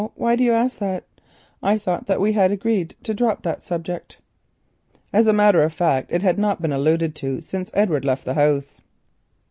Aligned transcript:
Why 0.15 0.35
do 0.35 0.43
you 0.43 0.51
ask 0.53 0.79
that? 0.79 1.03
I 1.61 1.77
thought 1.77 2.19
we 2.19 2.31
had 2.31 2.51
agreed 2.51 2.95
to 3.03 3.13
drop 3.13 3.43
that 3.43 3.61
subject." 3.61 4.17
As 5.13 5.27
a 5.27 5.31
matter 5.31 5.61
of 5.61 5.73
fact 5.73 6.11
it 6.11 6.23
had 6.23 6.39
not 6.39 6.59
been 6.59 6.73
alluded 6.73 7.13
to 7.17 7.39
since 7.39 7.69
Edward 7.75 8.03
left 8.03 8.25
the 8.25 8.33
house. 8.33 8.81